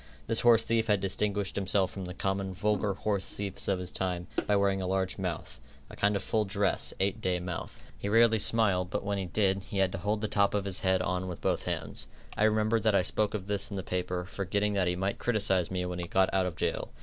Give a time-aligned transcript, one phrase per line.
[0.25, 4.81] This horsethief had distinguished himself from the common, vulgar horsethieves of his time, by wearing
[4.81, 7.79] a large mouth a kind of full dress, eight day mouth.
[7.99, 10.79] He rarely smiled, but when he did, he had to hold the top of his
[10.79, 12.07] head on with both hands.
[12.35, 15.69] I remember that I spoke of this in the paper, forgetting that he might criticise
[15.69, 16.91] me when he got out of jail.